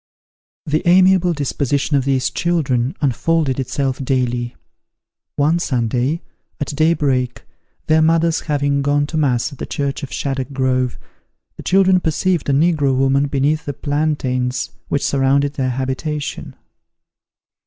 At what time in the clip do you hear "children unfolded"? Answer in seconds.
2.31-3.59